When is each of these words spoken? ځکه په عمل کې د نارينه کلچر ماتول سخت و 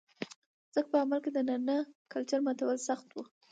ځکه 0.73 0.87
په 0.91 0.97
عمل 1.03 1.19
کې 1.23 1.31
د 1.33 1.39
نارينه 1.47 1.77
کلچر 2.13 2.39
ماتول 2.45 2.77
سخت 2.87 3.07
و 3.11 3.17